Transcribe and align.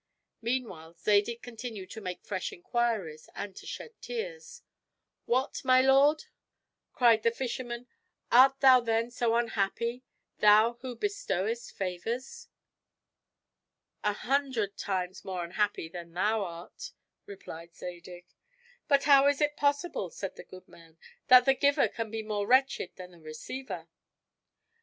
Meanwhile, 0.41 0.95
Zadig 0.95 1.43
continued 1.43 1.91
to 1.91 2.01
make 2.01 2.23
fresh 2.23 2.51
inquiries, 2.51 3.29
and 3.35 3.55
to 3.55 3.67
shed 3.67 3.93
tears. 4.01 4.63
"What, 5.25 5.63
my 5.63 5.79
lord!" 5.83 6.23
cried 6.91 7.21
the 7.21 7.29
fisherman, 7.29 7.85
"art 8.31 8.61
thou 8.61 8.79
then 8.79 9.11
so 9.11 9.35
unhappy, 9.35 10.03
thou 10.39 10.79
who 10.81 10.95
bestowest 10.95 11.73
favors?" 11.73 12.47
"An 14.03 14.15
hundred 14.15 14.75
times 14.75 15.23
more 15.23 15.43
unhappy 15.43 15.87
than 15.87 16.13
thou 16.13 16.45
art," 16.45 16.93
replied 17.27 17.75
Zadig. 17.75 18.25
"But 18.87 19.03
how 19.03 19.27
is 19.27 19.39
it 19.39 19.55
possible," 19.55 20.09
said 20.09 20.35
the 20.35 20.43
good 20.43 20.67
man, 20.67 20.97
"that 21.27 21.45
the 21.45 21.53
giver 21.53 21.87
can 21.87 22.09
be 22.09 22.23
more 22.23 22.47
wretched 22.47 22.95
than 22.95 23.11
the 23.11 23.19
receiver?" 23.21 23.87